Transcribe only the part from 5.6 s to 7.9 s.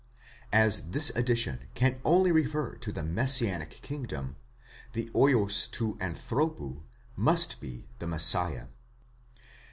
rod ἀνθρώπου must be